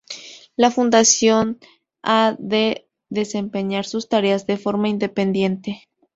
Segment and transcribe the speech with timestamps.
[0.55, 1.59] La fundación
[2.01, 5.87] ha de desempeñar sus tareas de forma independiente.